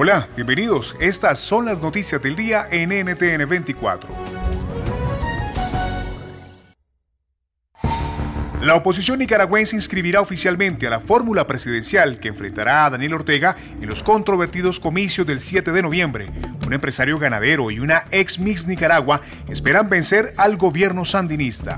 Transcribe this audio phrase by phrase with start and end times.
[0.00, 0.94] Hola, bienvenidos.
[1.00, 4.08] Estas son las noticias del día en NTN 24.
[8.62, 13.88] La oposición nicaragüense inscribirá oficialmente a la fórmula presidencial que enfrentará a Daniel Ortega en
[13.88, 16.30] los controvertidos comicios del 7 de noviembre.
[16.64, 21.76] Un empresario ganadero y una ex Mix Nicaragua esperan vencer al gobierno sandinista.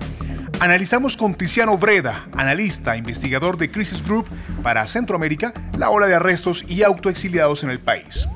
[0.60, 4.26] Analizamos con Tiziano Breda, analista, investigador de Crisis Group
[4.62, 8.28] para Centroamérica, la ola de arrestos y autoexiliados en el país.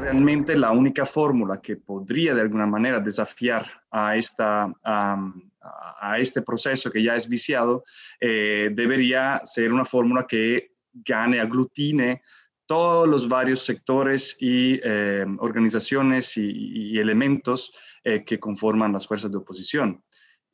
[0.00, 6.90] Realmente la única fórmula que podría de alguna manera desafiar a, esta, a, este proceso
[6.90, 7.84] que ya es viciado
[8.18, 12.22] eh, debería ser una fórmula que gane, aglutine
[12.64, 19.36] todos los varios sectores y eh, organizaciones y, elementos eh, que conforman las fuerzas de
[19.36, 20.02] oposición.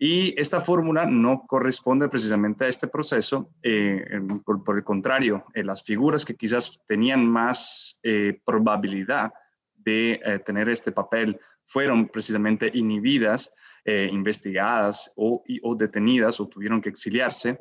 [0.05, 4.05] Y esta fórmula no corresponde precisamente a este proceso, eh,
[4.45, 9.33] por, el contrario, eh, las figuras que quizás tenían más eh, probabilidad
[9.77, 13.53] de tener este papel fueron precisamente inhibidas,
[13.85, 15.43] investigadas o,
[15.77, 17.59] detenidas o tuvieron que exiliarse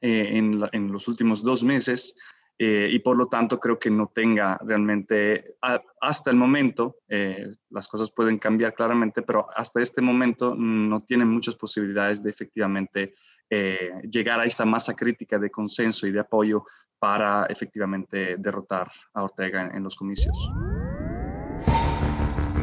[0.00, 0.60] en,
[0.90, 2.14] los últimos dos meses
[2.56, 5.56] eh, y por lo tanto creo que no tenga realmente,
[6.00, 11.28] hasta el momento, eh, las cosas pueden cambiar claramente, pero hasta este momento no tienen
[11.28, 13.14] muchas posibilidades de efectivamente
[13.50, 16.64] eh, llegar a esta masa crítica de consenso y de apoyo
[16.98, 20.36] para efectivamente derrotar a Ortega en los comicios.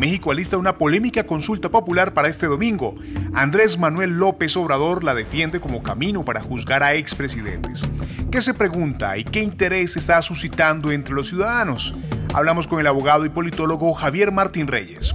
[0.01, 2.95] México alista una polémica consulta popular para este domingo.
[3.35, 7.83] Andrés Manuel López Obrador la defiende como camino para juzgar a expresidentes.
[8.31, 11.93] ¿Qué se pregunta y qué interés está suscitando entre los ciudadanos?
[12.33, 15.13] Hablamos con el abogado y politólogo Javier Martín Reyes.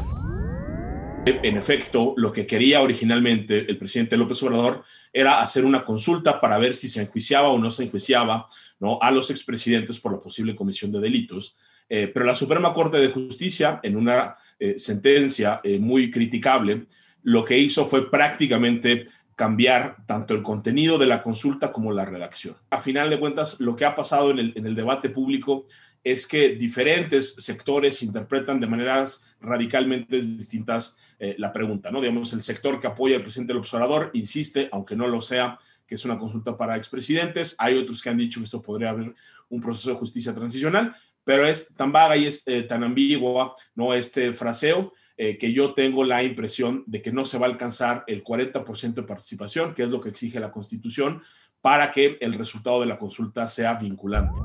[1.27, 6.59] En efecto, lo que quería originalmente el presidente López Obrador era hacer una consulta para
[6.59, 8.47] ver si se enjuiciaba o no se enjuiciaba
[8.79, 9.01] ¿no?
[9.03, 11.57] a los expresidentes por la posible comisión de delitos.
[11.89, 16.87] Eh, pero la Suprema Corte de Justicia, en una eh, sentencia eh, muy criticable,
[17.23, 19.05] lo que hizo fue prácticamente
[19.35, 22.57] cambiar tanto el contenido de la consulta como la redacción.
[22.71, 25.67] A final de cuentas, lo que ha pasado en el, debate público
[26.03, 32.01] es que diferentes sectores interpretan de maneras radicalmente distintas la pregunta, ¿no?
[32.01, 35.95] Digamos, el sector que apoya al presidente del observador insiste, aunque no lo sea, que
[35.95, 37.57] es una consulta para expresidentes.
[37.59, 39.15] Hay otros que han dicho que esto podría haber
[39.49, 40.95] un proceso de justicia transicional,
[41.27, 43.93] pero es tan vaga y es eh, tan ambigua, ¿no?
[43.93, 48.05] Este fraseo, eh, que yo tengo la impresión de que no se va a alcanzar
[48.07, 51.21] el 40% de participación, que es lo que exige la Constitución,
[51.61, 54.41] para que el resultado de la consulta sea vinculante.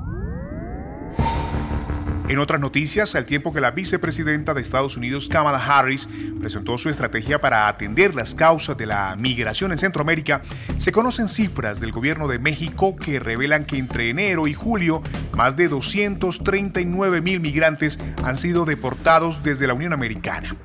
[2.29, 6.07] En otras noticias, al tiempo que la vicepresidenta de Estados Unidos, Kamala Harris,
[6.39, 10.41] presentó su estrategia para atender las causas de la migración en Centroamérica,
[10.77, 15.01] se conocen cifras del gobierno de México que revelan que entre enero y julio,
[15.35, 20.55] más de 239 mil migrantes han sido deportados desde la Unión Americana.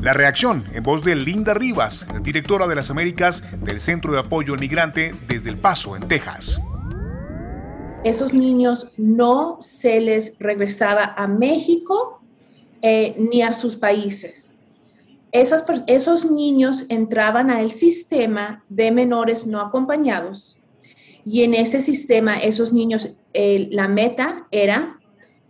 [0.00, 4.54] La reacción en voz de Linda Rivas, directora de las Américas del Centro de Apoyo
[4.54, 6.60] al Migrante desde El Paso, en Texas
[8.04, 12.20] esos niños no se les regresaba a México
[12.82, 14.56] eh, ni a sus países.
[15.32, 20.60] esos niños entraban al sistema de menores no acompañados
[21.24, 24.98] y en ese sistema esos niños, la meta era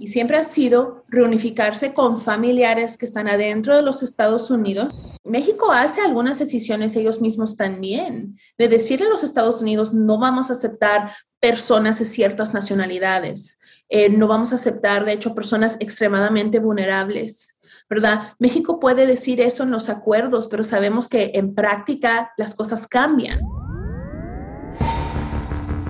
[0.02, 4.92] y siempre ha sido reunificarse con familiares que están adentro de los Estados Unidos.
[5.22, 10.50] México hace algunas decisiones ellos mismos también, de decirle a los Estados Unidos, no vamos
[10.50, 16.58] a aceptar personas de ciertas nacionalidades, eh, no vamos a aceptar, de hecho, personas extremadamente
[16.58, 17.60] vulnerables.
[17.88, 18.32] ¿verdad?
[18.40, 23.38] México puede decir eso en los acuerdos, pero sabemos que en práctica las cosas cambian.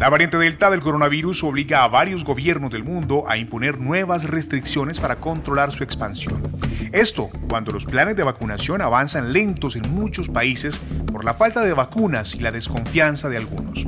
[0.02, 4.98] La variante Delta del coronavirus obliga a varios gobiernos del mundo a imponer nuevas restricciones
[4.98, 6.42] para controlar su expansión.
[6.90, 10.80] Esto cuando los planes de vacunación avanzan lentos en muchos países
[11.12, 13.86] por la falta de vacunas y la desconfianza de algunos.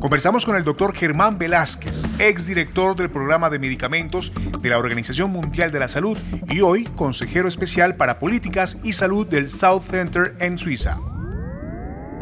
[0.00, 5.70] Conversamos con el doctor Germán Velázquez, exdirector del programa de medicamentos de la Organización Mundial
[5.70, 6.18] de la Salud
[6.50, 10.98] y hoy consejero especial para políticas y salud del South Center en Suiza.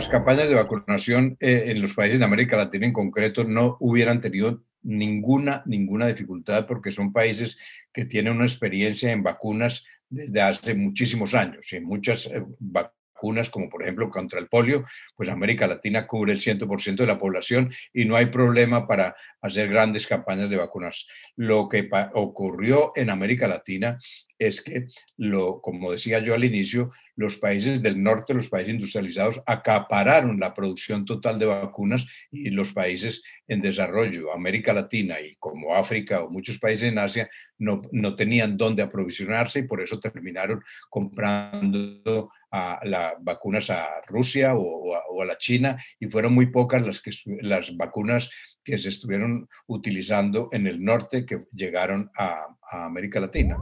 [0.01, 4.19] Las campañas de vacunación eh, en los países de América Latina en concreto no hubieran
[4.19, 7.59] tenido ninguna, ninguna dificultad porque son países
[7.93, 13.51] que tienen una experiencia en vacunas desde hace muchísimos años y muchas eh, vacunas vacunas,
[13.51, 14.85] como por ejemplo contra el polio,
[15.15, 19.69] pues América Latina cubre el 100% de la población y no hay problema para hacer
[19.69, 21.07] grandes campañas de vacunas.
[21.37, 23.99] Lo que ocurrió en América Latina
[24.39, 24.87] es que,
[25.19, 30.55] lo, como decía yo al inicio, los países del norte, los países industrializados, acapararon la
[30.55, 36.31] producción total de vacunas y los países en desarrollo, América Latina y como África o
[36.31, 37.29] muchos países en Asia,
[37.59, 44.55] no, no tenían dónde aprovisionarse y por eso terminaron comprando a las vacunas a Rusia
[44.57, 47.11] o, a, la China y fueron muy pocas las, que,
[47.43, 48.31] las vacunas
[48.65, 53.57] que se estuvieron utilizando en el norte que llegaron a América Latina.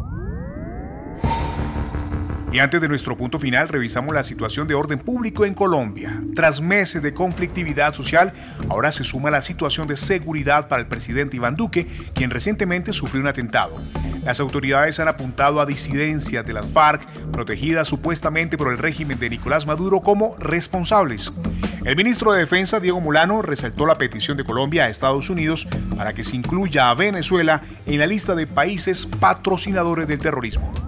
[2.50, 6.22] Y antes de nuestro punto final, revisamos la situación de orden público en Colombia.
[6.34, 8.32] Tras meses de conflictividad social,
[8.70, 13.20] ahora se suma la situación de seguridad para el presidente Iván Duque, quien recientemente sufrió
[13.20, 13.76] un atentado.
[14.24, 19.28] Las autoridades han apuntado a disidencias de las FARC, protegidas supuestamente por el régimen de
[19.28, 21.30] Nicolás Maduro, como responsables.
[21.84, 26.14] El ministro de Defensa, Diego Mulano, resaltó la petición de Colombia a Estados Unidos para
[26.14, 30.87] que se incluya a Venezuela en la lista de países patrocinadores del terrorismo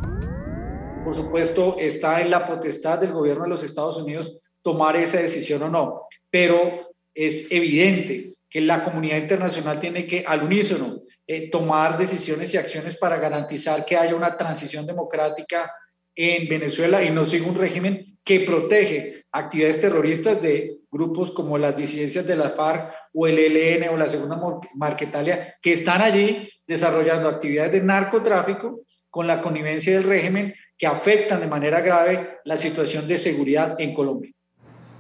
[1.11, 5.61] por supuesto, está en la potestad del gobierno de los Estados Unidos tomar esa decisión
[5.65, 11.99] o no, pero es evidente que la comunidad internacional tiene que, al unísono, eh, tomar
[11.99, 15.75] decisiones y acciones para garantizar que haya una transición democrática
[16.15, 21.75] en Venezuela y no siga un régimen que protege actividades terroristas de grupos como las
[21.75, 24.41] disidencias de la FARC o el ELN o la Segunda
[24.77, 31.41] Marquetalia, que están allí desarrollando actividades de narcotráfico con la connivencia del régimen que afectan
[31.41, 34.33] de manera grave la situación de seguridad en Colombia.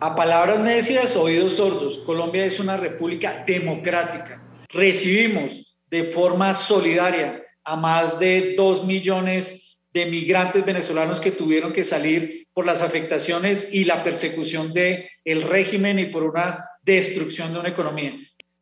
[0.01, 4.43] A palabras necias, oídos sordos, Colombia es una república democrática.
[4.69, 11.85] Recibimos de forma solidaria a más de dos millones de migrantes venezolanos que tuvieron que
[11.85, 17.61] salir por las afectaciones y la persecución del el régimen y por una destrucción de
[17.61, 18.15] una economía.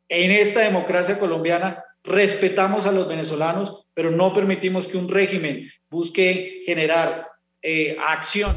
[0.08, 6.62] En esta democracia colombiana respetamos a los venezolanos, pero no permitimos que un régimen busque
[6.64, 7.28] generar
[7.62, 8.56] eh, acción.